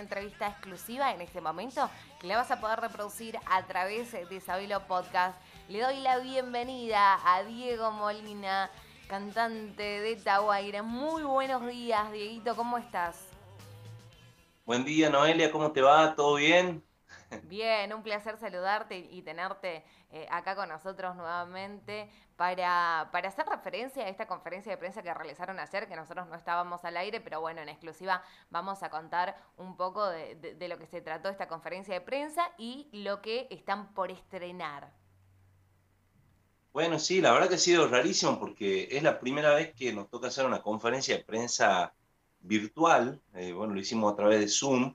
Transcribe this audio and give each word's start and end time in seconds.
entrevista 0.00 0.48
exclusiva 0.48 1.12
en 1.12 1.20
este 1.20 1.40
momento 1.40 1.88
que 2.20 2.26
la 2.26 2.36
vas 2.36 2.50
a 2.50 2.60
poder 2.60 2.80
reproducir 2.80 3.38
a 3.46 3.66
través 3.66 4.12
de 4.12 4.40
Sabelo 4.40 4.86
Podcast. 4.86 5.38
Le 5.68 5.80
doy 5.80 6.00
la 6.00 6.18
bienvenida 6.18 7.18
a 7.24 7.42
Diego 7.44 7.90
Molina, 7.90 8.70
cantante 9.08 10.00
de 10.00 10.16
Tahuaira. 10.16 10.82
Muy 10.82 11.22
buenos 11.22 11.66
días, 11.66 12.10
Dieguito, 12.12 12.56
¿cómo 12.56 12.78
estás? 12.78 13.28
Buen 14.64 14.84
día, 14.84 15.10
Noelia, 15.10 15.50
¿cómo 15.50 15.72
te 15.72 15.80
va? 15.80 16.14
¿Todo 16.14 16.34
bien? 16.36 16.82
Bien, 17.44 17.92
un 17.92 18.02
placer 18.02 18.38
saludarte 18.38 18.96
y 18.98 19.22
tenerte 19.22 19.84
eh, 20.10 20.26
acá 20.30 20.56
con 20.56 20.68
nosotros 20.68 21.14
nuevamente 21.14 22.08
para, 22.36 23.08
para 23.12 23.28
hacer 23.28 23.46
referencia 23.46 24.04
a 24.04 24.08
esta 24.08 24.26
conferencia 24.26 24.72
de 24.72 24.78
prensa 24.78 25.02
que 25.02 25.12
realizaron 25.12 25.58
ayer, 25.58 25.88
que 25.88 25.96
nosotros 25.96 26.26
no 26.28 26.36
estábamos 26.36 26.84
al 26.84 26.96
aire, 26.96 27.20
pero 27.20 27.40
bueno, 27.40 27.60
en 27.60 27.68
exclusiva 27.68 28.22
vamos 28.50 28.82
a 28.82 28.90
contar 28.90 29.36
un 29.56 29.76
poco 29.76 30.06
de, 30.08 30.36
de 30.36 30.68
lo 30.68 30.78
que 30.78 30.86
se 30.86 31.00
trató 31.00 31.28
esta 31.28 31.48
conferencia 31.48 31.92
de 31.94 32.00
prensa 32.00 32.50
y 32.56 32.88
lo 32.92 33.20
que 33.20 33.46
están 33.50 33.92
por 33.92 34.10
estrenar. 34.10 34.90
Bueno, 36.72 36.98
sí, 36.98 37.20
la 37.20 37.32
verdad 37.32 37.48
que 37.48 37.56
ha 37.56 37.58
sido 37.58 37.88
rarísimo 37.88 38.38
porque 38.38 38.88
es 38.90 39.02
la 39.02 39.18
primera 39.18 39.54
vez 39.54 39.74
que 39.74 39.92
nos 39.92 40.08
toca 40.08 40.28
hacer 40.28 40.46
una 40.46 40.62
conferencia 40.62 41.16
de 41.16 41.24
prensa 41.24 41.92
virtual. 42.40 43.20
Eh, 43.34 43.52
bueno, 43.52 43.74
lo 43.74 43.80
hicimos 43.80 44.12
a 44.12 44.16
través 44.16 44.40
de 44.40 44.48
Zoom. 44.48 44.94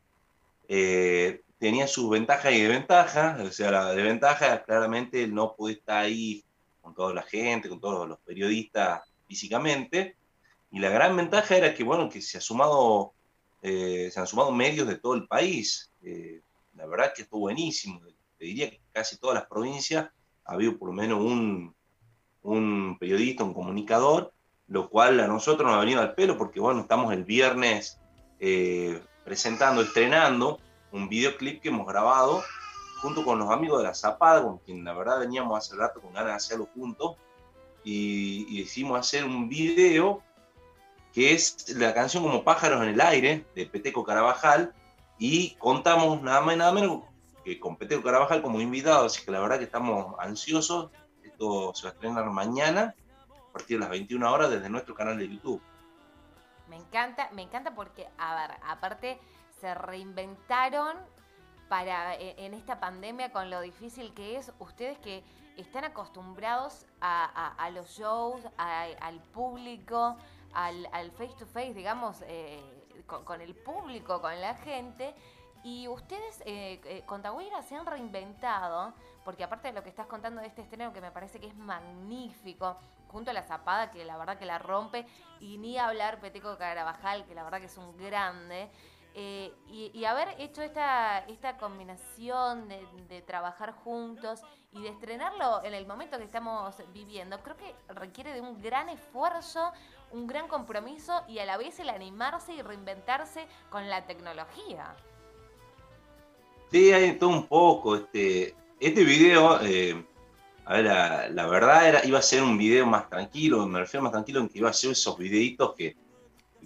Eh, 0.68 1.44
tenía 1.64 1.88
sus 1.88 2.10
ventajas 2.10 2.52
y 2.52 2.62
desventajas. 2.62 3.40
O 3.40 3.50
sea, 3.50 3.72
la 3.72 3.94
desventaja 3.94 4.66
claramente 4.66 5.30
no 5.30 5.56
puede 5.56 5.76
estar 5.76 6.04
ahí 6.04 6.44
con 6.82 6.94
toda 6.94 7.14
la 7.14 7.22
gente, 7.22 7.70
con 7.70 7.80
todos 7.80 8.06
los 8.06 8.20
periodistas 8.20 9.02
físicamente. 9.30 10.18
Y 10.72 10.80
la 10.80 10.90
gran 10.90 11.16
ventaja 11.16 11.56
era 11.56 11.74
que, 11.74 11.86
bueno, 11.86 12.10
que 12.10 12.22
se, 12.22 12.38
ha 12.38 12.42
sumado, 12.42 13.14
eh, 13.62 14.10
se 14.12 14.20
han 14.20 14.28
sumado 14.28 14.52
medios 14.52 14.90
de 14.90 14.98
todo 14.98 15.14
el 15.14 15.26
país. 15.26 15.90
la 16.76 16.86
verdad 16.86 17.14
que 17.16 17.22
estuvo 17.22 17.40
buenísimo. 17.40 18.02
Te 18.38 18.44
diría 18.44 18.70
que 18.70 18.82
casi 18.92 19.18
todas 19.18 19.36
las 19.36 19.46
provincias 19.46 20.10
ha 20.44 20.54
habido 20.54 20.78
por 20.78 20.90
lo 20.90 20.94
menos 20.94 21.22
un, 21.22 21.74
un 22.42 22.98
periodista, 23.00 23.46
un 23.46 23.54
comunicador, 23.54 24.34
lo 24.68 24.90
cual 24.90 25.18
a 25.22 25.28
nosotros 25.28 25.66
nos 25.66 25.78
ha 25.78 25.80
venido 25.80 26.02
al 26.02 26.14
pelo 26.14 26.38
porque, 26.38 26.60
bueno, 26.60 26.82
estamos 26.82 27.14
el 27.14 27.24
viernes 27.24 28.02
eh, 28.42 29.02
presentando, 29.24 29.82
estrenando 29.82 30.60
un 30.94 31.10
videoclip 31.10 31.62
que 31.62 31.70
hemos 31.70 31.86
grabado 31.86 32.44
junto 33.02 33.26
con 33.26 33.38
los 33.38 33.50
amigos 33.50 33.80
de 33.80 33.88
La 33.88 33.94
Zapada, 33.94 34.42
con 34.44 34.60
quien 34.60 34.86
la 34.86 34.94
verdad 34.94 35.20
veníamos 35.20 35.58
hace 35.58 35.76
rato 35.76 36.00
con 36.00 36.14
ganas 36.14 36.30
de 36.30 36.36
hacerlo 36.36 36.70
juntos, 36.74 37.18
y, 37.84 38.46
y 38.48 38.62
decidimos 38.62 38.98
hacer 38.98 39.26
un 39.26 39.50
video 39.50 40.22
que 41.12 41.34
es 41.34 41.70
la 41.76 41.94
canción 41.94 42.24
como 42.24 42.44
Pájaros 42.44 42.82
en 42.82 42.90
el 42.90 43.02
Aire, 43.02 43.46
de 43.56 43.66
Peteco 43.66 44.06
Carabajal, 44.06 44.74
y 45.18 45.56
contamos 45.56 46.22
nada 46.22 46.42
más 46.42 46.56
y 46.56 46.58
nada 46.58 46.72
menos 46.72 47.02
que 47.44 47.60
con 47.60 47.76
Peteco 47.76 48.04
Carabajal 48.04 48.42
como 48.42 48.62
invitado, 48.62 49.06
así 49.06 49.24
que 49.26 49.32
la 49.32 49.42
verdad 49.42 49.58
que 49.58 49.66
estamos 49.66 50.16
ansiosos, 50.20 50.90
esto 51.24 51.74
se 51.76 51.84
va 51.84 51.90
a 51.90 51.94
estrenar 51.94 52.30
mañana, 52.30 52.96
a 53.30 53.52
partir 53.52 53.78
de 53.78 53.82
las 53.82 53.90
21 53.90 54.32
horas 54.32 54.50
desde 54.50 54.70
nuestro 54.70 54.96
canal 54.96 55.18
de 55.18 55.28
YouTube. 55.28 55.62
Me 56.70 56.78
encanta, 56.78 57.30
me 57.34 57.42
encanta 57.42 57.76
porque, 57.76 58.08
a 58.18 58.36
ver, 58.36 58.58
aparte 58.66 59.20
se 59.64 59.74
reinventaron 59.76 60.98
para 61.70 62.16
e, 62.16 62.36
en 62.46 62.54
esta 62.54 62.82
pandemia 62.82 63.32
con 63.32 63.50
lo 63.50 63.62
difícil 63.62 64.14
que 64.14 64.36
es, 64.36 64.52
ustedes 64.60 64.98
que 64.98 65.24
están 65.56 65.86
acostumbrados 65.86 66.86
a, 67.00 67.70
los 67.74 67.88
shows, 67.98 68.42
al 68.58 69.22
público, 69.32 70.18
al, 70.54 71.12
face 71.12 71.34
to 71.40 71.46
face, 71.46 71.74
digamos, 71.74 72.24
eh, 72.28 72.62
con, 73.06 73.40
el 73.40 73.56
público, 73.56 74.20
con 74.20 74.42
la 74.42 74.56
gente. 74.56 75.16
Y 75.64 75.88
ustedes 75.88 76.42
eh, 76.46 76.82
eh, 76.84 77.04
con 77.06 77.24
se 77.64 77.76
han 77.76 77.86
reinventado, 77.86 78.94
porque 79.24 79.46
aparte 79.46 79.70
de 79.70 79.74
lo 79.74 79.82
que 79.82 79.90
estás 79.90 80.08
contando 80.08 80.42
de 80.42 80.48
este 80.48 80.62
estreno, 80.62 80.92
que 80.92 81.00
me 81.00 81.12
parece 81.12 81.40
que 81.40 81.48
es 81.48 81.56
magnífico, 81.56 82.76
junto 83.08 83.32
a 83.32 83.34
la 83.34 83.44
Zapada, 83.44 83.92
que 83.92 84.04
la 84.04 84.18
verdad 84.18 84.38
que 84.38 84.46
la 84.46 84.60
rompe, 84.60 85.06
y 85.40 85.58
ni 85.58 85.78
hablar 85.78 86.20
Peteco 86.20 86.58
Carabajal, 86.58 87.26
que 87.26 87.34
la 87.34 87.44
verdad 87.44 87.60
que 87.60 87.68
es 87.68 87.78
un 87.78 87.96
grande. 87.96 88.70
Eh, 89.16 89.52
y, 89.70 90.06
haber 90.06 90.30
hecho 90.40 90.64
esta, 90.64 91.20
esta 91.28 91.58
combinación 91.58 92.68
de, 92.68 93.22
trabajar 93.22 93.72
juntos 93.72 94.42
y 94.72 94.82
de 94.82 94.90
estrenarlo 94.90 95.64
en 95.64 95.76
el 95.76 95.86
momento 95.86 96.18
que 96.18 96.24
estamos 96.24 96.76
viviendo, 96.94 97.40
creo 97.44 97.56
que 97.56 97.76
requiere 97.94 98.34
de 98.34 98.42
un 98.42 98.60
gran 98.60 98.90
esfuerzo, 98.90 99.72
un 100.12 100.26
gran 100.26 100.48
compromiso 100.48 101.24
y 101.28 101.38
a 101.38 101.46
la 101.46 101.58
vez 101.58 101.80
el 101.80 101.90
animarse 101.90 102.54
y 102.54 102.62
reinventarse 102.64 103.46
con 103.70 103.88
la 103.88 104.08
tecnología. 104.08 104.96
Sí, 106.72 106.92
hay 106.92 107.14
todo 107.20 107.30
un 107.30 107.46
poco. 107.46 107.96
Este, 107.96 108.56
este 108.80 109.04
video, 109.04 109.62
eh, 109.62 110.04
a 110.66 110.74
ver, 110.74 110.86
la, 111.32 111.46
verdad 111.46 111.88
era, 111.88 112.06
iba 112.06 112.18
a 112.18 112.24
ser 112.24 112.42
un 112.42 112.58
video 112.58 112.88
más 112.88 113.08
tranquilo, 113.10 113.68
me 113.68 113.80
refiero 113.80 114.02
más 114.02 114.12
tranquilo 114.12 114.40
en 114.40 114.50
que 114.50 114.58
iba 114.58 114.72
a 114.72 114.74
ser 114.74 114.92
esos 114.92 115.16
videitos 115.20 115.76
que 115.76 115.96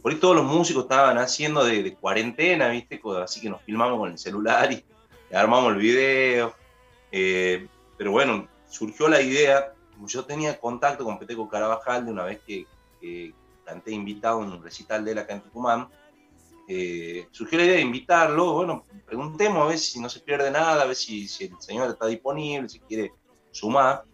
por 0.07 0.13
ahí 0.13 0.21
todos 0.21 0.37
los 0.37 0.45
músicos 0.45 0.83
estaban 0.83 1.17
haciendo 1.17 1.65
de, 1.65 1.93
cuarentena, 1.95 2.69
¿viste? 2.69 3.01
Así 3.21 3.41
que 3.41 3.49
nos 3.49 3.61
filmamos 3.63 3.99
con 3.99 4.09
el 4.09 4.17
celular 4.17 4.71
y, 4.71 4.85
armamos 5.35 5.73
el 5.73 5.79
video. 5.79 6.55
Eh, 7.11 7.67
pero 7.97 8.11
bueno, 8.11 8.47
surgió 8.69 9.09
la 9.09 9.21
idea, 9.21 9.73
yo 10.05 10.23
tenía 10.23 10.57
contacto 10.61 11.03
con 11.03 11.19
Peteco 11.19 11.49
Carabajal 11.49 12.05
de 12.05 12.11
una 12.13 12.23
vez 12.23 12.39
que, 12.47 12.65
que 13.01 13.33
canté 13.65 13.91
invitado 13.91 14.41
en 14.45 14.53
un 14.53 14.63
recital 14.63 15.03
de 15.03 15.13
la 15.13 15.21
acá 15.23 15.33
en 15.33 15.41
Tucumán, 15.41 15.89
eh, 16.69 17.27
surgió 17.31 17.57
la 17.57 17.65
idea 17.65 17.75
de 17.75 17.81
invitarlo, 17.81 18.53
bueno, 18.53 18.85
preguntemos 19.05 19.61
a 19.61 19.67
ver 19.67 19.77
si 19.77 19.99
no 19.99 20.07
se 20.07 20.21
pierde 20.21 20.49
nada, 20.49 20.83
a 20.83 20.85
ver 20.85 20.95
si, 20.95 21.23
el 21.23 21.59
señor 21.59 21.89
está 21.89 22.05
disponible, 22.05 22.69
si 22.69 22.79
quiere 22.79 23.11
sumar, 23.51 24.05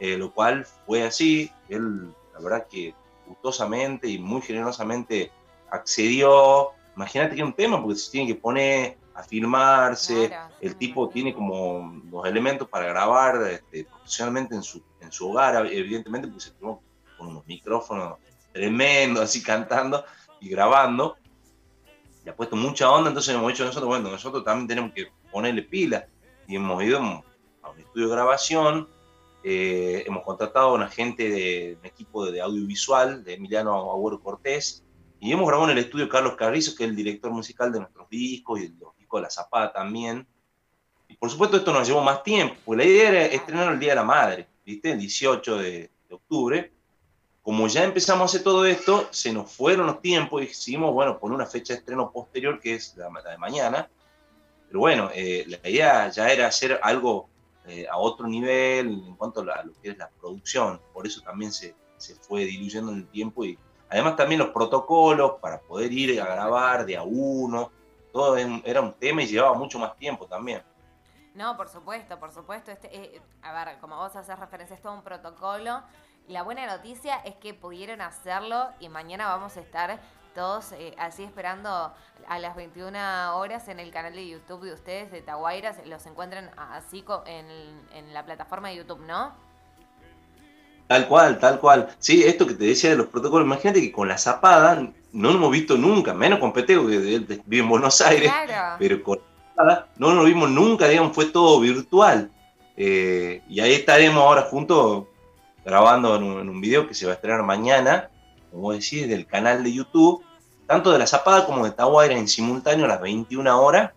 eh, 0.00 0.18
lo 0.18 0.34
cual 0.34 0.66
fue 0.84 1.02
así, 1.02 1.50
él 1.70 2.08
la 2.34 2.40
verdad 2.40 2.66
que 2.70 2.94
gustosamente 3.30 4.08
y 4.08 4.18
muy 4.18 4.42
generosamente 4.42 5.30
accedió, 5.70 6.70
imagínate 6.96 7.34
que 7.34 7.40
es 7.40 7.46
un 7.46 7.54
tema 7.54 7.80
porque 7.80 7.98
se 7.98 8.10
tiene 8.10 8.26
que 8.26 8.34
poner 8.34 8.98
a 9.14 9.22
filmarse, 9.22 10.30
el 10.60 10.76
tipo 10.76 11.08
tiene 11.08 11.34
como 11.34 12.02
los 12.10 12.26
elementos 12.26 12.68
para 12.68 12.86
grabar 12.86 13.40
este, 13.50 13.84
profesionalmente 13.84 14.54
en 14.54 14.62
su, 14.62 14.82
en 15.00 15.10
su 15.12 15.30
hogar, 15.30 15.66
evidentemente 15.66 16.28
porque 16.28 16.44
se 16.44 16.50
filmó 16.52 16.82
con 17.16 17.28
unos 17.28 17.46
micrófonos 17.46 18.18
tremendos, 18.52 19.22
así 19.22 19.42
cantando 19.42 20.04
y 20.40 20.48
grabando, 20.48 21.16
le 22.24 22.30
ha 22.30 22.36
puesto 22.36 22.56
mucha 22.56 22.90
onda, 22.90 23.08
entonces 23.08 23.34
hemos 23.34 23.48
dicho 23.48 23.64
nosotros, 23.64 23.88
bueno, 23.88 24.10
nosotros 24.10 24.44
también 24.44 24.68
tenemos 24.68 24.92
que 24.92 25.08
ponerle 25.30 25.62
pila. 25.62 26.06
Y 26.46 26.56
hemos 26.56 26.82
ido 26.82 26.98
a 26.98 27.70
un 27.70 27.78
estudio 27.78 28.08
de 28.08 28.12
grabación, 28.12 28.88
eh, 29.42 30.04
hemos 30.06 30.22
contratado 30.24 30.68
a 30.68 30.74
una 30.74 30.88
gente 30.88 31.28
de 31.28 31.76
un 31.78 31.86
equipo 31.86 32.30
de, 32.30 32.40
audiovisual, 32.40 33.24
de 33.24 33.34
Emiliano 33.34 33.90
Agüero 33.90 34.20
Cortés, 34.20 34.84
y 35.18 35.32
hemos 35.32 35.46
grabado 35.46 35.70
en 35.70 35.78
el 35.78 35.84
estudio 35.84 36.08
Carlos 36.08 36.36
Carrizo, 36.36 36.74
que 36.74 36.84
es 36.84 36.90
el 36.90 36.96
director 36.96 37.30
musical 37.30 37.72
de 37.72 37.80
nuestros 37.80 38.08
discos 38.08 38.60
y 38.60 38.68
de 38.68 38.78
los 38.78 38.96
discos 38.96 39.20
de 39.20 39.22
La 39.22 39.30
Zapada 39.30 39.72
también. 39.72 40.26
Y 41.08 41.16
por 41.16 41.30
supuesto 41.30 41.56
esto 41.56 41.72
nos 41.72 41.86
llevó 41.86 42.02
más 42.02 42.22
tiempo, 42.22 42.56
pues 42.64 42.78
la 42.78 42.84
idea 42.84 43.08
era 43.08 43.26
estrenar 43.26 43.72
el 43.72 43.78
Día 43.78 43.90
de 43.90 43.96
la 43.96 44.04
Madre, 44.04 44.48
¿viste? 44.64 44.92
El 44.92 44.98
18 44.98 45.56
de, 45.58 45.90
de 46.08 46.14
octubre, 46.14 46.72
como 47.42 47.66
ya 47.68 47.84
empezamos 47.84 48.22
a 48.22 48.24
hacer 48.26 48.42
todo 48.42 48.66
esto, 48.66 49.08
se 49.10 49.32
nos 49.32 49.50
fueron 49.50 49.86
los 49.86 50.02
tiempos 50.02 50.42
y 50.42 50.46
decidimos, 50.46 50.92
bueno, 50.92 51.18
poner 51.18 51.36
una 51.36 51.46
fecha 51.46 51.72
de 51.72 51.78
estreno 51.78 52.12
posterior, 52.12 52.60
que 52.60 52.74
es 52.74 52.94
la, 52.96 53.08
de 53.08 53.38
mañana. 53.38 53.88
Pero 54.66 54.80
bueno, 54.80 55.10
eh, 55.14 55.44
la 55.48 55.68
idea 55.68 56.10
ya 56.10 56.30
era 56.30 56.46
hacer 56.46 56.78
algo 56.82 57.29
eh, 57.70 57.86
a 57.88 57.96
otro 57.98 58.26
nivel 58.26 59.02
en 59.06 59.16
cuanto 59.16 59.40
a, 59.40 59.62
lo 59.62 59.72
que 59.80 59.90
es 59.90 59.98
la 59.98 60.08
producción. 60.08 60.80
Por 60.92 61.06
eso 61.06 61.20
también 61.22 61.52
se, 61.52 61.74
se 61.96 62.14
fue 62.16 62.44
diluyendo 62.44 62.92
en 62.92 62.98
el 62.98 63.08
tiempo 63.08 63.44
y 63.44 63.58
además 63.88 64.16
también 64.16 64.40
los 64.40 64.50
protocolos 64.50 65.34
para 65.40 65.60
poder 65.60 65.92
ir 65.92 66.20
a 66.20 66.26
grabar 66.26 66.84
de 66.84 66.96
a 66.96 67.02
uno. 67.02 67.70
Todo 68.12 68.36
era 68.36 68.80
un 68.80 68.92
tema 68.94 69.22
y 69.22 69.26
llevaba 69.26 69.54
mucho 69.54 69.78
más 69.78 69.96
tiempo 69.96 70.26
también. 70.26 70.62
No, 71.34 71.56
por 71.56 71.68
supuesto, 71.68 72.18
por 72.18 72.32
supuesto. 72.32 72.72
Este, 72.72 72.88
eh, 72.94 73.22
a 73.42 73.52
ver, 73.52 73.78
como 73.78 73.96
vos 73.96 74.16
haces 74.16 74.36
referencia, 74.38 74.74
es 74.74 74.82
todo 74.82 74.94
un 74.94 75.02
protocolo 75.02 75.82
la 76.30 76.44
buena 76.44 76.64
noticia 76.64 77.16
es 77.24 77.34
que 77.36 77.54
pudieron 77.54 78.00
hacerlo 78.00 78.68
y 78.78 78.88
mañana 78.88 79.26
vamos 79.26 79.56
a 79.56 79.60
estar 79.60 79.98
todos 80.40 80.72
eh, 80.72 80.94
así 80.96 81.22
esperando 81.22 81.92
a 82.26 82.38
las 82.38 82.56
21 82.56 83.36
horas 83.36 83.68
en 83.68 83.78
el 83.78 83.90
canal 83.90 84.14
de 84.14 84.26
YouTube 84.26 84.62
de 84.62 84.72
ustedes, 84.72 85.12
de 85.12 85.20
Taguairas. 85.20 85.76
Los 85.84 86.06
encuentran 86.06 86.48
así 86.56 87.04
en, 87.26 87.44
en 87.94 88.14
la 88.14 88.24
plataforma 88.24 88.68
de 88.68 88.76
YouTube, 88.76 89.00
¿no? 89.06 89.34
Tal 90.86 91.06
cual, 91.08 91.38
tal 91.38 91.60
cual. 91.60 91.90
Sí, 91.98 92.24
esto 92.24 92.46
que 92.46 92.54
te 92.54 92.64
decía 92.64 92.88
de 92.88 92.96
los 92.96 93.08
protocolos, 93.08 93.44
imagínate 93.44 93.82
que 93.82 93.92
con 93.92 94.08
la 94.08 94.16
zapada 94.16 94.76
no 95.12 95.30
lo 95.30 95.34
hemos 95.34 95.50
visto 95.50 95.76
nunca, 95.76 96.14
menos 96.14 96.38
con 96.38 96.54
Peteo, 96.54 96.86
que 96.86 96.96
vive 97.44 97.62
en 97.62 97.68
Buenos 97.68 98.00
Aires, 98.00 98.32
pero 98.78 99.02
con 99.02 99.18
la 99.18 99.54
zapada 99.54 99.88
no 99.98 100.14
lo 100.14 100.24
vimos 100.24 100.48
nunca, 100.48 100.88
digamos, 100.88 101.14
fue 101.14 101.26
todo 101.26 101.60
virtual. 101.60 102.30
Eh, 102.78 103.42
y 103.46 103.60
ahí 103.60 103.74
estaremos 103.74 104.24
ahora 104.24 104.40
juntos 104.40 105.04
grabando 105.66 106.16
en 106.16 106.48
un, 106.48 106.60
video 106.62 106.88
que 106.88 106.94
se 106.94 107.04
va 107.04 107.12
a 107.12 107.16
estrenar 107.16 107.42
mañana, 107.42 108.08
como 108.50 108.72
decís, 108.72 109.06
del 109.06 109.26
canal 109.26 109.62
de 109.62 109.74
YouTube, 109.74 110.24
tanto 110.70 110.92
de 110.92 111.00
La 111.00 111.06
Zapada 111.08 111.46
como 111.46 111.64
de 111.64 111.72
Tahuayra 111.72 112.16
en 112.16 112.28
simultáneo 112.28 112.84
a 112.84 112.88
las 112.88 113.00
21 113.00 113.60
horas. 113.60 113.90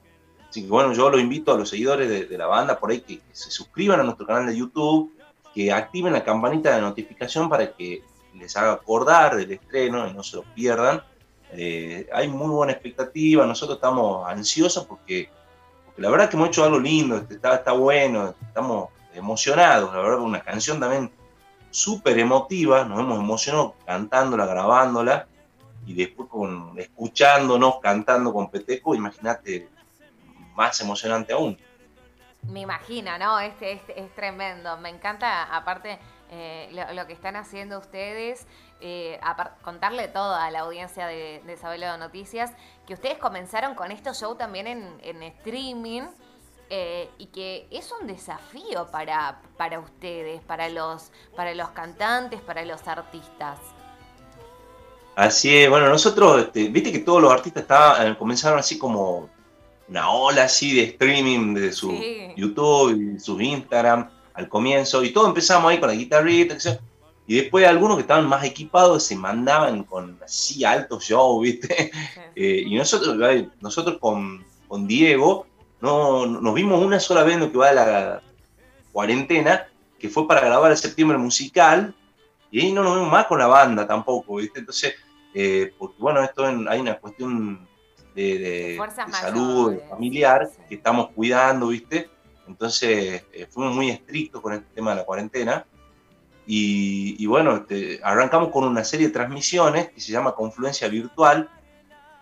Así 0.50 0.64
que 0.64 0.70
bueno, 0.70 0.92
yo 0.94 1.08
lo 1.08 1.20
invito 1.20 1.54
a 1.54 1.58
los 1.58 1.70
seguidores 1.70 2.28
de, 2.28 2.36
la 2.36 2.48
banda 2.48 2.80
por 2.80 2.90
ahí 2.90 3.02
que, 3.02 3.22
se 3.32 3.52
suscriban 3.52 4.00
a 4.00 4.04
nuestro 4.04 4.26
canal 4.26 4.48
de 4.48 4.58
YouTube, 4.58 5.14
que 5.54 5.72
activen 5.72 6.14
la 6.14 6.24
campanita 6.24 6.76
de 6.76 6.82
notificación 6.82 7.48
para 7.48 7.72
que 7.74 8.02
les 8.34 8.58
haga 8.58 8.72
acordar 8.72 9.36
del 9.36 9.52
estreno 9.52 10.08
y 10.08 10.14
no 10.16 10.24
se 10.24 10.38
lo 10.38 10.42
pierdan. 10.56 11.04
Eh, 11.52 12.10
hay 12.12 12.28
muy 12.28 12.50
buena 12.50 12.74
expectativa, 12.74 13.46
nosotros 13.46 13.78
estamos 13.78 14.28
ansiosos 14.28 14.84
porque, 14.88 15.30
la 15.98 16.10
verdad 16.10 16.28
que 16.28 16.38
hemos 16.38 16.48
hecho 16.48 16.64
algo 16.64 16.80
lindo, 16.80 17.18
este, 17.18 17.36
está, 17.36 17.54
está 17.54 17.74
bueno, 17.74 18.34
estamos 18.48 18.90
emocionados, 19.14 19.94
la 19.94 20.02
verdad, 20.02 20.22
una 20.22 20.42
canción 20.42 20.80
también 20.80 21.12
súper 21.70 22.18
emotiva, 22.18 22.84
nos 22.84 23.00
hemos 23.00 23.20
emocionado 23.20 23.76
cantándola, 23.86 24.48
grabándola, 24.48 25.28
y 25.86 25.94
después 25.94 26.30
con, 26.30 26.78
escuchándonos, 26.80 27.80
cantando 27.80 28.34
con 28.34 28.50
Peteco, 28.50 28.96
imagínate, 28.96 29.70
más 30.56 30.80
emocionante 30.82 31.34
aún. 31.34 31.58
Me 32.50 32.62
imagino, 32.62 33.18
¿no? 33.18 33.40
Este, 33.40 33.72
este 33.72 34.00
es 34.00 34.14
tremendo. 34.16 34.78
Me 34.78 34.90
encanta, 34.90 35.44
aparte, 35.56 35.98
eh, 36.30 36.70
lo, 36.94 37.08
que 37.08 37.14
están 37.14 37.36
haciendo 37.36 37.80
ustedes, 37.80 38.48
eh, 38.82 39.20
contarle 39.62 40.08
todo 40.10 40.36
a 40.36 40.52
la 40.52 40.62
audiencia 40.62 41.08
de, 41.08 41.42
de 41.46 41.56
de 41.56 41.98
Noticias, 41.98 42.52
que 42.86 42.96
ustedes 42.96 43.18
comenzaron 43.18 43.76
con 43.76 43.92
estos 43.92 44.20
show 44.20 44.36
también 44.36 44.68
en, 44.68 45.00
en 45.02 45.24
streaming. 45.24 46.04
Eh, 46.70 47.10
y 47.20 47.28
que 47.28 47.68
es 47.70 47.92
un 47.92 48.08
desafío 48.08 48.88
para, 48.90 49.42
para 49.58 49.80
ustedes, 49.80 50.42
para 50.42 50.70
los, 50.70 51.12
para 51.36 51.54
los 51.54 51.70
cantantes, 51.70 52.42
para 52.42 52.66
los 52.66 52.88
artistas. 52.88 53.60
Así 55.16 55.56
es, 55.56 55.70
bueno, 55.70 55.90
nosotros, 55.90 56.42
este, 56.42 56.70
viste 56.70 56.92
que 56.92 57.00
todos 57.00 57.22
los 57.22 57.32
artistas 57.32 57.64
estaban, 57.64 58.12
eh, 58.12 58.18
comenzaron 58.18 58.58
así 58.58 58.80
como 58.80 59.30
una 59.88 60.10
ola 60.10 60.46
así 60.46 60.76
de 60.76 60.84
streaming 60.84 61.54
de 61.54 61.72
su 61.72 61.94
YouTube 62.36 63.16
y 63.16 63.20
su 63.20 63.40
Instagram 63.40 64.10
al 64.34 64.50
comienzo, 64.50 65.04
y 65.04 65.12
todos 65.12 65.28
empezamos 65.28 65.70
ahí 65.70 65.80
con 65.80 65.90
la 65.90 65.96
guitarrita, 65.96 66.58
y 67.28 67.36
después 67.36 67.68
algunos 67.68 67.98
que 67.98 68.02
estaban 68.02 68.28
más 68.28 68.44
equipados 68.44 69.04
se 69.04 69.16
mandaban 69.16 69.84
con 69.84 70.18
así 70.24 70.66
altos 70.66 71.04
shows, 71.04 71.44
¿viste? 71.44 71.92
Eh, 72.36 72.64
y 72.66 72.74
nosotros, 72.74 73.16
nosotros 73.62 74.00
con, 74.00 74.44
con 74.68 74.88
Diego 74.88 75.46
no, 75.82 76.26
nos 76.26 76.54
vimos 76.56 76.84
una 76.84 77.00
sola 77.00 77.22
vez 77.22 77.36
en 77.36 77.42
lo 77.42 77.52
que 77.52 77.60
va 77.60 77.70
de 77.70 77.76
la 77.76 78.22
cuarentena, 78.92 79.68
que 80.00 80.10
fue 80.10 80.28
para 80.28 80.42
grabar 80.42 80.72
el 80.72 80.78
septiembre 80.78 81.20
musical, 81.20 81.94
y 82.50 82.62
ahí 82.62 82.72
no 82.72 82.82
nos 82.82 82.96
vimos 82.96 83.12
más 83.12 83.28
con 83.28 83.38
la 83.38 83.46
banda 83.46 83.86
tampoco, 83.86 84.38
¿viste? 84.38 84.62
Entonces, 84.62 84.96
eh, 85.34 85.74
porque 85.78 85.96
bueno, 86.00 86.24
esto 86.24 86.46
hay 86.46 86.80
una 86.80 87.00
cuestión 87.00 87.68
de, 88.16 88.80
salud 89.12 89.80
familiar 89.90 90.50
que 90.70 90.76
estamos 90.76 91.10
cuidando, 91.10 91.68
¿viste? 91.68 92.10
Entonces, 92.48 93.24
eh, 93.32 93.48
fuimos 93.50 93.76
muy 93.76 93.90
estrictos 93.90 94.42
con 94.42 94.54
este 94.54 94.68
tema 94.76 94.92
de 94.92 94.98
la 94.98 95.06
cuarentena. 95.06 95.66
Y, 96.46 97.26
bueno, 97.26 97.56
este, 97.56 98.02
arrancamos 98.04 98.50
con 98.50 98.66
una 98.66 98.84
serie 98.84 99.08
de 99.08 99.14
transmisiones 99.14 99.90
que 99.90 100.02
se 100.02 100.12
llama 100.12 100.36
Confluencia 100.36 100.90
Virtual, 100.90 101.50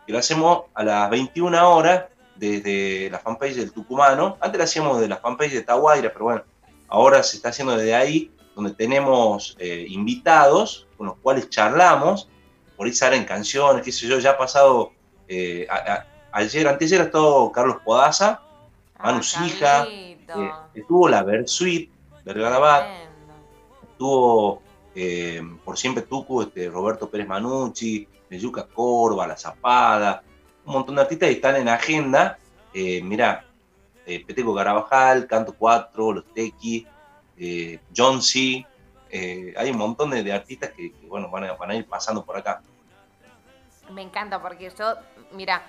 que 0.06 0.14
lo 0.14 0.20
hacemos 0.20 0.66
a 0.76 0.84
las 0.84 1.10
21 1.10 1.76
horas 1.76 2.06
desde 2.36 3.10
la 3.10 3.18
fanpage 3.18 3.56
del 3.56 3.72
Tucumano. 3.72 4.38
Antes 4.40 4.60
la 4.60 4.66
hacíamos 4.66 5.02
de 5.02 5.08
la 5.08 5.18
fanpage 5.18 5.54
de 5.54 5.62
Tahuayra, 5.64 6.14
pero 6.14 6.26
bueno, 6.26 6.44
ahora 6.88 7.24
se 7.24 7.38
está 7.38 7.50
haciendo 7.50 7.76
desde 7.76 7.96
ahí, 7.96 8.32
donde 8.56 8.74
tenemos 8.74 9.56
eh, 9.60 9.86
invitados 9.90 10.88
con 10.98 11.08
los 11.08 11.18
cuales 11.18 11.50
charlamos, 11.50 12.30
por 12.82 12.88
ahí 12.88 12.94
salen 12.94 13.26
canciones, 13.26 13.84
qué 13.84 13.92
sé 13.92 14.08
yo, 14.08 14.18
ya 14.18 14.32
ha 14.32 14.38
pasado, 14.40 14.92
eh, 15.28 15.68
ayer, 16.32 16.68
antes 16.68 16.92
era 16.92 17.12
todo 17.12 17.52
Carlos 17.52 17.78
Podaza, 17.86 18.42
ah, 18.98 19.04
Manu 19.04 19.22
Sija, 19.22 19.86
eh, 19.88 20.18
estuvo 20.74 21.08
la 21.08 21.22
Versuit, 21.22 21.92
Vergarabat, 22.26 22.88
estuvo 23.84 24.64
por 25.64 25.78
siempre 25.78 26.02
Tucu, 26.02 26.42
este, 26.42 26.72
Roberto 26.72 27.08
Pérez 27.08 27.28
Manucci, 27.28 28.08
Yuca 28.32 28.66
Corva, 28.66 29.28
La 29.28 29.38
Zapada, 29.38 30.24
un 30.66 30.74
montón 30.74 30.96
de 30.96 31.02
artistas 31.02 31.30
que 31.30 31.36
están 31.36 31.58
en 31.58 31.70
agenda. 31.70 32.40
Eh, 32.74 33.04
mirá, 33.04 33.46
eh, 34.08 34.26
Peteco 34.26 34.56
Carabajal, 34.56 35.28
Canto 35.28 35.54
4, 35.54 36.14
Los 36.14 36.34
Tequi, 36.34 36.88
eh, 37.38 37.80
John 37.96 38.24
C. 38.24 38.66
Eh, 39.14 39.54
hay 39.58 39.72
un 39.72 39.78
montón 39.78 40.12
de, 40.12 40.32
artistas 40.32 40.72
que, 40.72 40.94
bueno, 41.08 41.30
van 41.30 41.72
a, 41.72 41.76
ir 41.76 41.86
pasando 41.86 42.24
por 42.24 42.38
acá. 42.38 42.62
Me 43.94 44.02
encanta 44.02 44.42
porque 44.42 44.72
yo, 44.78 44.96
mira, 45.32 45.62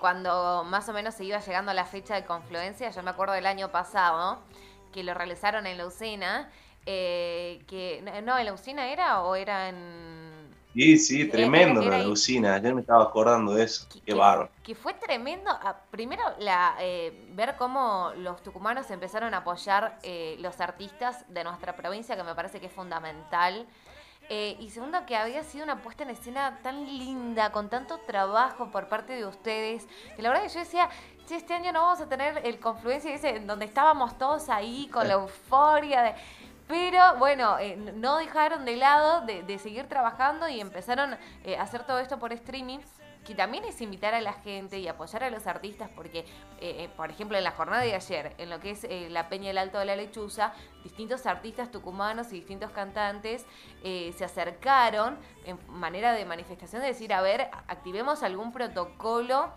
cuando 0.00 0.64
más 0.64 0.88
o 0.88 0.92
menos 0.92 1.14
se 1.14 1.24
iba 1.24 1.38
llegando 1.38 1.70
a 1.70 1.74
la 1.74 1.86
fecha 1.86 2.14
de 2.14 2.24
confluencia, 2.24 2.90
yo 2.90 3.02
me 3.02 3.10
acuerdo 3.10 3.32
del 3.34 3.46
año 3.46 3.70
pasado, 3.70 4.40
que 4.92 5.02
lo 5.02 5.14
realizaron 5.14 5.66
en 5.66 5.78
la 5.78 5.86
usina, 5.86 6.50
que, 6.84 8.02
no, 8.24 8.38
¿en 8.38 8.44
la 8.44 8.52
usina 8.52 8.92
era 8.92 9.22
o 9.22 9.34
era 9.34 9.68
en 9.68 10.32
Sí, 10.74 10.96
sí, 10.96 11.28
tremendo 11.28 11.82
la 11.82 12.08
usina. 12.08 12.54
Ayer 12.54 12.74
me 12.74 12.80
estaba 12.80 13.04
acordando 13.04 13.54
de 13.54 13.64
eso. 13.64 13.86
Qué 14.06 14.14
bárbaro. 14.14 14.50
Que 14.62 14.74
fue 14.74 14.94
tremendo. 14.94 15.50
Ah, 15.50 15.76
primero, 15.90 16.22
la, 16.38 16.76
eh, 16.80 17.28
ver 17.32 17.56
cómo 17.58 18.12
los 18.16 18.42
tucumanos 18.42 18.90
empezaron 18.90 19.34
a 19.34 19.38
apoyar 19.38 19.98
eh, 20.02 20.36
los 20.40 20.60
artistas 20.60 21.26
de 21.28 21.44
nuestra 21.44 21.76
provincia, 21.76 22.16
que 22.16 22.22
me 22.22 22.34
parece 22.34 22.58
que 22.58 22.66
es 22.66 22.72
fundamental. 22.72 23.66
Eh, 24.28 24.56
y 24.60 24.70
segundo, 24.70 25.04
que 25.04 25.16
había 25.16 25.42
sido 25.42 25.64
una 25.64 25.82
puesta 25.82 26.04
en 26.04 26.10
escena 26.10 26.58
tan 26.62 26.86
linda, 26.86 27.50
con 27.52 27.68
tanto 27.68 27.98
trabajo 27.98 28.70
por 28.70 28.88
parte 28.88 29.14
de 29.14 29.26
ustedes, 29.26 29.86
que 30.16 30.22
la 30.22 30.30
verdad 30.30 30.44
que 30.44 30.48
yo 30.48 30.60
decía, 30.60 30.88
si 31.26 31.34
este 31.34 31.54
año 31.54 31.72
no 31.72 31.82
vamos 31.82 32.00
a 32.00 32.08
tener 32.08 32.40
el 32.44 32.58
confluencia 32.58 33.14
ese, 33.14 33.40
donde 33.40 33.64
estábamos 33.66 34.16
todos 34.18 34.48
ahí 34.48 34.88
con 34.92 35.06
la 35.08 35.14
euforia 35.14 36.02
de 36.02 36.14
pero 36.68 37.16
bueno, 37.18 37.58
eh, 37.58 37.76
no 37.76 38.16
dejaron 38.16 38.64
de 38.64 38.76
lado 38.76 39.26
de, 39.26 39.58
seguir 39.58 39.88
trabajando 39.88 40.48
y 40.48 40.58
empezaron 40.58 41.18
eh, 41.44 41.58
a 41.58 41.62
hacer 41.64 41.84
todo 41.84 41.98
esto 41.98 42.18
por 42.18 42.32
streaming 42.32 42.78
que 43.24 43.34
también 43.34 43.64
es 43.64 43.80
invitar 43.80 44.14
a 44.14 44.20
la 44.20 44.32
gente 44.32 44.78
y 44.78 44.88
apoyar 44.88 45.24
a 45.24 45.30
los 45.30 45.46
artistas, 45.46 45.90
porque, 45.94 46.24
eh, 46.60 46.88
por 46.96 47.10
ejemplo, 47.10 47.38
en 47.38 47.44
la 47.44 47.52
jornada 47.52 47.82
de 47.82 47.94
ayer, 47.94 48.34
en 48.38 48.50
lo 48.50 48.60
que 48.60 48.70
es 48.70 48.86
la 49.10 49.28
Peña 49.28 49.48
del 49.48 49.58
Alto 49.58 49.78
de 49.78 49.84
la 49.84 49.96
Lechuza, 49.96 50.52
distintos 50.82 51.26
artistas 51.26 51.70
tucumanos 51.70 52.32
y 52.32 52.36
distintos 52.36 52.70
cantantes 52.72 53.46
se 53.82 54.24
acercaron 54.24 55.18
en 55.44 55.58
manera 55.68 56.12
de 56.12 56.24
manifestación 56.24 56.82
de 56.82 56.88
decir, 56.88 57.12
a 57.12 57.22
ver, 57.22 57.48
activemos 57.68 58.22
algún 58.22 58.52
protocolo 58.52 59.52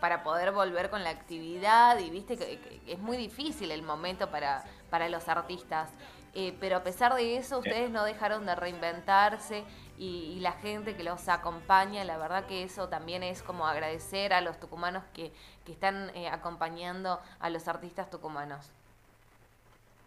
para 0.00 0.22
poder 0.22 0.52
volver 0.52 0.90
con 0.90 1.02
la 1.02 1.10
actividad 1.10 1.98
y 1.98 2.10
viste 2.10 2.36
que, 2.36 2.80
es 2.86 2.98
muy 2.98 3.16
difícil 3.16 3.70
el 3.70 3.82
momento 3.82 4.30
para, 4.30 4.64
para 4.90 5.08
los 5.08 5.28
artistas. 5.28 5.90
Eh, 6.34 6.56
pero 6.60 6.76
a 6.76 6.82
pesar 6.82 7.14
de 7.14 7.36
eso, 7.36 7.58
ustedes 7.58 7.90
no 7.90 8.04
dejaron 8.04 8.46
de 8.46 8.54
reinventarse 8.54 9.64
y, 9.98 10.38
la 10.40 10.52
gente 10.52 10.96
que 10.96 11.02
los 11.02 11.28
acompaña, 11.28 12.04
la 12.04 12.16
verdad 12.16 12.46
que 12.46 12.62
eso 12.62 12.88
también 12.88 13.22
es 13.22 13.42
como 13.42 13.66
agradecer 13.66 14.32
a 14.32 14.40
los 14.40 14.58
tucumanos 14.60 15.02
que, 15.12 15.32
están 15.66 16.10
eh, 16.16 16.28
acompañando 16.28 17.20
a 17.40 17.50
los 17.50 17.68
artistas 17.68 18.08
tucumanos. 18.08 18.70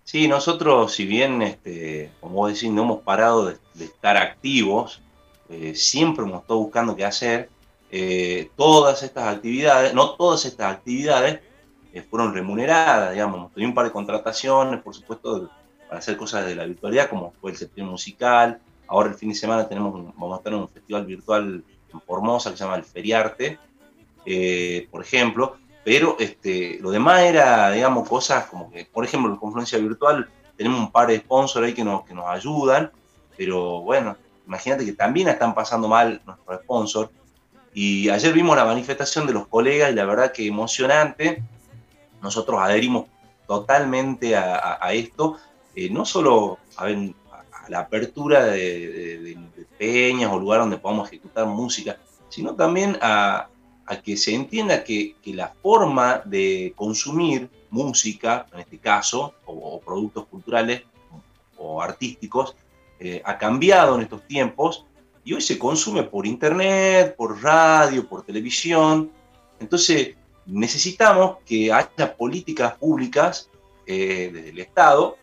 Sí, 0.04 0.28
nosotros, 0.28 0.94
si 0.94 1.06
bien, 1.06 1.44
este, 1.44 2.12
como 2.20 2.34
vos 2.36 2.54
decís, 2.54 2.72
no 2.72 2.82
hemos 2.82 3.02
parado 3.04 3.46
de, 3.46 3.58
estar 3.80 4.18
activos, 4.18 5.04
eh, 5.50 5.76
siempre 5.76 6.26
hemos 6.26 6.42
estado 6.42 6.60
buscando 6.60 6.96
qué 6.96 7.06
hacer. 7.06 7.50
todas 8.56 9.04
estas 9.04 9.36
actividades, 9.36 9.94
no 9.94 10.16
todas 10.16 10.46
estas 10.46 10.74
actividades 10.74 11.42
fueron 12.10 12.34
remuneradas, 12.34 13.12
digamos, 13.12 13.52
tuvimos 13.54 13.72
un 13.72 13.76
par 13.76 13.86
de 13.86 13.92
contrataciones, 13.92 14.82
por 14.82 14.96
supuesto, 14.96 15.52
para 15.88 16.00
hacer 16.00 16.16
cosas 16.18 16.46
de 16.46 16.56
la 16.56 16.66
virtualidad, 16.66 17.10
como 17.10 17.34
fue 17.40 17.52
el 17.52 17.58
septiembre 17.58 17.92
musical. 17.92 18.62
Ahora 18.92 19.08
el 19.08 19.16
fin 19.16 19.30
de 19.30 19.36
semana 19.36 19.70
tenemos, 19.70 19.94
vamos 19.94 20.34
a 20.34 20.38
estar 20.40 20.52
en 20.52 20.60
un 20.60 20.68
festival 20.68 21.06
virtual 21.06 21.64
en 21.94 22.02
Formosa 22.02 22.52
que 22.52 22.58
se 22.58 22.66
llama 22.66 22.76
el 22.76 22.84
Feriarte, 22.84 23.58
eh, 24.26 24.86
por 24.92 25.02
ejemplo. 25.02 25.56
Pero 25.86 26.18
este, 26.20 26.78
lo 26.82 26.92
demás 26.92 27.22
era, 27.22 27.72
digamos, 27.72 28.08
cosas 28.08 28.48
como 28.48 28.70
que, 28.70 28.84
por 28.84 29.06
ejemplo, 29.06 29.32
en 29.32 29.38
Confluencia 29.38 29.80
Virtual 29.80 30.30
tenemos 30.58 30.78
un 30.78 30.92
par 30.92 31.08
de 31.08 31.20
sponsors 31.20 31.66
ahí 31.66 31.74
que 31.74 31.86
nos, 31.86 32.04
que 32.04 32.14
nos 32.14 32.26
ayudan, 32.26 32.92
pero 33.38 33.80
bueno, 33.80 34.18
imagínate 34.46 34.84
que 34.84 34.92
también 34.92 35.30
están 35.30 35.56
pasando 35.56 35.88
mal 35.88 36.22
nuestros 36.26 36.60
sponsors. 36.62 37.12
Y 37.74 38.10
ayer 38.10 38.34
vimos 38.34 38.58
la 38.58 38.66
manifestación 38.66 39.26
de 39.26 39.32
los 39.32 39.48
colegas 39.48 39.90
y 39.90 39.96
la 39.96 40.04
verdad 40.04 40.34
que 40.34 40.46
emocionante. 40.46 41.42
Nosotros 42.22 42.60
adherimos 42.60 43.06
totalmente 43.48 44.36
a, 44.36 44.92
esto 44.92 45.38
eh, 45.76 45.90
no 45.90 46.06
solo 46.06 46.60
a, 46.76 46.90
la 47.72 47.80
apertura 47.80 48.48
de, 48.48 49.38
peñas 49.78 50.30
o 50.32 50.38
lugares 50.38 50.63
donde 50.63 50.78
podamos 50.78 51.08
ejecutar 51.08 51.48
música, 51.48 51.98
sino 52.28 52.54
también 52.54 52.98
a, 53.01 53.48
que 54.04 54.16
se 54.18 54.36
entienda 54.36 54.84
que, 54.84 55.16
la 55.25 55.48
forma 55.63 56.22
de 56.25 56.74
consumir 56.75 57.50
música, 57.70 58.46
en 58.54 58.60
este 58.60 58.78
caso, 58.78 59.34
o, 59.46 59.80
productos 59.80 60.28
culturales 60.28 60.84
o 61.58 61.82
artísticos, 61.82 62.58
eh, 63.00 63.22
ha 63.24 63.38
cambiado 63.38 63.96
en 63.96 64.01
estos 64.01 64.28
tiempos 64.28 64.86
y 65.24 65.34
hoy 65.34 65.42
se 65.42 65.58
consume 65.58 66.04
por 66.04 66.28
internet, 66.28 67.16
por 67.16 67.42
radio, 67.42 68.08
por 68.08 68.24
televisión. 68.24 69.10
Entonces 69.62 70.16
necesitamos 70.46 71.38
que 71.46 71.72
haya 71.72 72.16
políticas 72.18 72.74
públicas 72.75 73.50
eh, 73.86 74.30
desde 74.34 74.50
el 74.50 74.60
Estado 74.60 75.18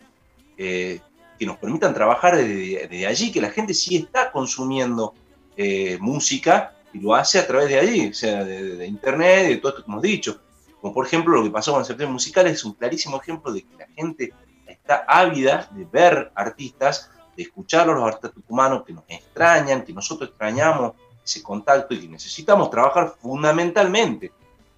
eh, 0.56 1.00
que 1.38 1.46
nos 1.46 1.58
permitan 1.58 1.94
trabajar 1.94 2.36
desde, 2.36 3.06
allí, 3.06 3.30
que 3.30 3.40
la 3.40 3.50
gente 3.50 3.72
sí 3.72 3.96
está 3.96 4.32
consumiendo 4.32 5.14
eh, 5.56 5.96
música 6.00 6.74
y 6.92 7.00
lo 7.00 7.14
hace 7.14 7.38
a 7.38 7.46
través 7.46 7.68
de 7.68 7.78
allí, 7.78 8.08
o 8.08 8.14
sea, 8.14 8.44
de, 8.44 8.86
internet 8.86 9.46
y 9.46 9.48
de 9.50 9.56
todo 9.58 9.70
esto 9.70 9.84
que 9.84 9.90
hemos 9.90 10.02
dicho. 10.02 10.40
Como 10.80 10.94
por 10.94 11.06
ejemplo 11.06 11.34
lo 11.34 11.44
que 11.44 11.50
pasó 11.50 11.72
con 11.72 11.80
el 11.80 11.86
sector 11.86 12.08
musical 12.08 12.46
es 12.46 12.64
un 12.64 12.72
clarísimo 12.72 13.20
ejemplo 13.20 13.52
de 13.52 13.62
que 13.62 13.76
la 13.76 13.86
gente 13.88 14.32
está 14.66 15.04
ávida 15.06 15.68
de 15.72 15.84
ver 15.84 16.32
artistas, 16.34 17.10
de 17.36 17.42
escuchar 17.44 17.88
a 17.88 17.92
los 17.92 18.04
artistas 18.04 18.32
tucumanos 18.32 18.84
que 18.84 18.92
nos 18.92 19.04
extrañan, 19.08 19.84
que 19.84 19.92
nosotros 19.92 20.30
extrañamos 20.30 20.92
ese 21.24 21.42
contacto 21.42 21.94
y 21.94 22.00
que 22.00 22.08
necesitamos 22.08 22.70
trabajar 22.70 23.14
fundamentalmente. 23.20 24.32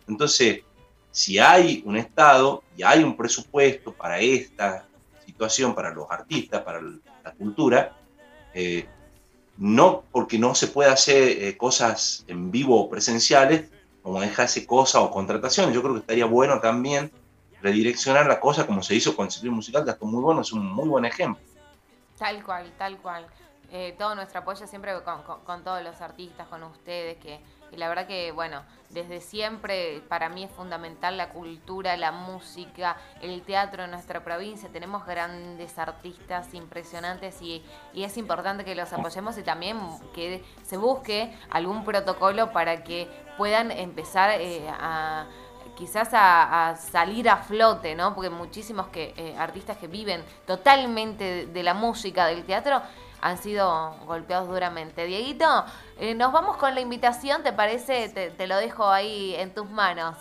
Entonces, 0.08 0.60
si 1.10 1.38
hay 1.38 1.82
un 1.86 1.96
Estado 1.96 2.62
y 2.76 2.82
hay 2.82 3.02
un 3.02 3.16
presupuesto 3.16 3.92
para 3.92 4.18
esta 4.18 4.86
situación, 5.40 5.74
para 5.74 5.90
los 5.90 6.10
artistas, 6.10 6.62
para 6.62 6.82
la 6.82 7.32
cultura, 7.32 7.92
eh, 8.52 8.86
no 9.56 10.04
porque 10.12 10.38
no 10.38 10.54
se 10.54 10.66
pueda 10.66 10.92
hacer 10.92 11.42
eh, 11.42 11.56
cosas 11.56 12.24
en 12.28 12.50
vivo 12.50 12.78
o 12.78 12.90
presenciales, 12.90 13.70
como 14.02 14.20
dejarse 14.20 14.66
cosas 14.66 15.02
o 15.02 15.10
contrataciones. 15.10 15.74
Yo 15.74 15.82
creo 15.82 15.94
que 15.94 16.00
estaría 16.00 16.26
bueno 16.26 16.60
también 16.60 17.10
redireccionar 17.62 18.26
la 18.26 18.38
cosa 18.38 18.66
como 18.66 18.82
se 18.82 18.94
hizo 18.94 19.16
con 19.16 19.26
el 19.26 19.32
ciclo 19.32 19.52
musical, 19.52 19.84
que 19.84 19.90
es 19.90 20.02
muy 20.02 20.22
bueno, 20.22 20.42
es 20.42 20.52
un 20.52 20.66
muy 20.66 20.88
buen 20.88 21.06
ejemplo. 21.06 21.42
Tal 22.18 22.44
cual, 22.44 22.70
tal 22.76 22.98
cual. 22.98 23.26
Eh, 23.72 23.94
todo 23.98 24.14
nuestro 24.14 24.40
apoyo 24.40 24.66
siempre 24.66 24.92
con, 25.46 25.64
todos 25.64 25.82
los 25.82 26.00
artistas, 26.00 26.48
con 26.48 26.62
ustedes, 26.64 27.16
que 27.18 27.40
y 27.72 27.76
la 27.76 27.88
verdad 27.88 28.06
que, 28.06 28.32
bueno, 28.32 28.62
desde 28.90 29.20
siempre 29.20 30.02
para 30.08 30.28
mí 30.28 30.44
es 30.44 30.50
fundamental 30.50 31.16
la 31.16 31.30
cultura, 31.30 31.96
la 31.96 32.12
música, 32.12 32.96
el 33.22 33.42
teatro 33.42 33.84
en 33.84 33.90
nuestra 33.92 34.24
provincia. 34.24 34.68
Tenemos 34.72 35.06
grandes 35.06 35.78
artistas 35.78 36.52
impresionantes 36.54 37.40
y, 37.40 37.64
es 37.94 38.16
importante 38.16 38.64
que 38.64 38.74
los 38.74 38.92
apoyemos 38.92 39.38
y 39.38 39.42
también 39.42 39.78
que 40.14 40.42
se 40.64 40.76
busque 40.76 41.36
algún 41.50 41.84
protocolo 41.84 42.52
para 42.52 42.82
que 42.82 43.08
puedan 43.36 43.70
empezar 43.70 44.40
eh, 44.40 44.68
a 44.68 45.26
quizás 45.76 46.10
a, 46.12 46.76
salir 46.76 47.28
a 47.28 47.38
flote, 47.38 47.94
¿no? 47.94 48.14
Porque 48.14 48.28
muchísimos 48.28 48.88
que, 48.88 49.14
eh, 49.16 49.34
artistas 49.38 49.78
que 49.78 49.86
viven 49.86 50.22
totalmente 50.46 51.46
de 51.46 51.62
la 51.62 51.72
música, 51.72 52.26
del 52.26 52.44
teatro, 52.44 52.82
han 53.20 53.38
sido 53.38 53.94
golpeados 54.06 54.48
duramente. 54.48 55.06
Dieguito, 55.06 55.46
eh, 55.98 56.14
nos 56.14 56.32
vamos 56.32 56.56
con 56.56 56.74
la 56.74 56.80
invitación, 56.80 57.42
¿te 57.42 57.52
parece? 57.52 58.08
Te, 58.08 58.46
lo 58.46 58.56
dejo 58.56 58.88
ahí 58.90 59.34
en 59.36 59.54
tus 59.54 59.68
manos. 59.70 60.16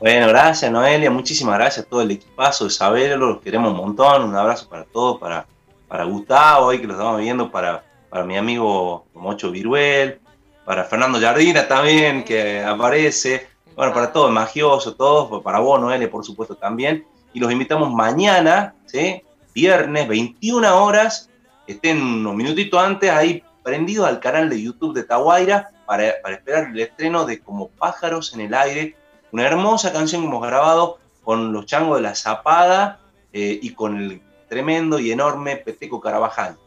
Bueno, 0.00 0.28
gracias 0.28 0.70
Noelia, 0.70 1.10
muchísimas 1.10 1.56
gracias 1.56 1.86
a 1.86 1.88
todo 1.88 2.02
el 2.02 2.10
equipazo 2.10 2.64
de 2.64 2.70
saberlo, 2.70 3.28
los 3.28 3.40
queremos 3.40 3.70
un 3.70 3.76
montón, 3.76 4.24
un 4.24 4.34
abrazo 4.34 4.68
para 4.68 4.84
todos, 4.84 5.18
para, 5.20 5.46
para 5.88 6.04
Gustavo, 6.04 6.66
hoy 6.66 6.80
que 6.80 6.86
lo 6.86 6.94
estamos 6.94 7.20
viendo, 7.20 7.50
para, 7.50 7.84
para 8.10 8.24
mi 8.24 8.36
amigo 8.36 9.06
Mocho 9.14 9.50
Viruel, 9.50 10.20
para 10.64 10.84
Fernando 10.84 11.20
Jardina 11.20 11.68
también, 11.68 12.24
que 12.24 12.62
aparece, 12.62 13.48
bueno, 13.76 13.94
para 13.94 14.12
todos, 14.12 14.30
magioso, 14.32 14.94
todos, 14.94 15.42
para 15.42 15.60
vos 15.60 15.80
Noelia, 15.80 16.10
por 16.10 16.24
supuesto 16.24 16.56
también, 16.56 17.06
y 17.32 17.38
los 17.38 17.50
invitamos 17.50 17.90
mañana, 17.92 18.74
¿sí? 18.86 19.22
viernes, 19.54 20.08
21 20.08 20.84
horas, 20.84 21.30
estén 21.66 22.02
unos 22.02 22.34
minutitos 22.34 22.82
antes 22.82 23.10
ahí 23.10 23.42
prendidos 23.62 24.06
al 24.06 24.20
canal 24.20 24.48
de 24.50 24.62
YouTube 24.62 24.94
de 24.94 25.04
Tahuayra 25.04 25.70
para, 25.86 26.08
esperar 26.08 26.68
el 26.70 26.80
estreno 26.80 27.24
de 27.24 27.40
Como 27.40 27.68
pájaros 27.68 28.34
en 28.34 28.40
el 28.40 28.54
aire, 28.54 28.96
una 29.32 29.46
hermosa 29.46 29.92
canción 29.92 30.22
que 30.22 30.28
hemos 30.28 30.46
grabado 30.46 30.98
con 31.22 31.52
los 31.52 31.66
changos 31.66 31.96
de 31.96 32.02
la 32.02 32.14
Zapada 32.14 33.00
eh, 33.32 33.58
y 33.60 33.72
con 33.72 33.96
el 33.96 34.22
tremendo 34.48 34.98
y 34.98 35.10
enorme 35.10 35.56
Peteco 35.56 36.00
Carabajal. 36.00 36.58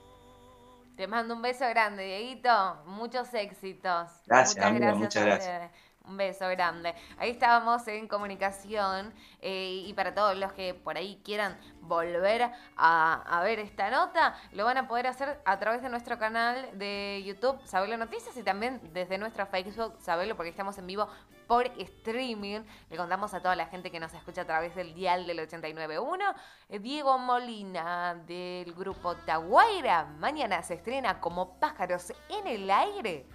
Te 0.97 1.05
mando 1.05 1.35
un 1.35 1.43
beso 1.43 1.69
grande, 1.69 2.03
Dieguito. 2.03 2.77
Muchos 2.87 3.31
éxitos. 3.35 4.09
Gracias, 4.25 4.95
muchas 4.95 5.23
gracias. 5.23 5.71
Un 6.07 6.15
beso 6.15 6.47
grande. 6.47 6.95
Ahí 7.17 7.31
estábamos 7.31 7.85
en 7.89 8.07
comunicación 8.07 9.13
eh, 9.41 9.83
y 9.85 9.93
para 9.93 10.15
todos 10.15 10.37
los 10.37 10.53
que 10.53 10.73
por 10.73 10.95
ahí 10.95 11.21
quieran 11.23 11.57
volver 11.81 12.49
a, 12.77 13.41
ver 13.43 13.59
esta 13.59 13.89
nota, 13.89 14.35
lo 14.53 14.63
van 14.63 14.77
a 14.77 14.87
poder 14.87 15.07
hacer 15.07 15.41
a 15.43 15.59
través 15.59 15.81
de 15.81 15.89
nuestro 15.89 16.17
canal 16.17 16.69
de 16.77 17.23
YouTube, 17.25 17.59
Sabelo 17.65 17.97
Noticias, 17.97 18.35
y 18.37 18.43
también 18.43 18.79
desde 18.93 19.17
nuestro 19.17 19.45
Facebook, 19.47 19.95
Sabelo, 19.99 20.35
porque 20.35 20.49
estamos 20.49 20.77
en 20.77 20.87
vivo 20.87 21.09
por 21.45 21.65
streaming. 21.77 22.61
Le 22.89 22.97
contamos 22.97 23.33
a 23.33 23.41
toda 23.41 23.55
la 23.55 23.65
gente 23.65 23.91
que 23.91 23.99
nos 23.99 24.13
escucha 24.13 24.41
a 24.41 24.45
través 24.45 24.75
del 24.75 24.93
dial 24.93 25.27
del 25.27 25.39
89.1. 25.39 26.35
Eh, 26.69 26.79
Diego 26.79 27.17
Molina 27.17 28.15
del 28.15 28.73
grupo 28.73 29.15
Taguaira. 29.15 30.05
Mañana 30.19 30.61
se 30.63 30.75
estrena 30.75 31.19
como 31.19 31.59
pájaros 31.59 32.13
en 32.29 32.47
el 32.47 32.69
aire 32.69 33.25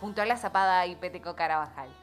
junto 0.00 0.22
a 0.22 0.26
la 0.26 0.36
Zapada 0.36 0.86
y 0.86 0.96
Peteco 0.96 1.36
Carabajal. 1.36 1.94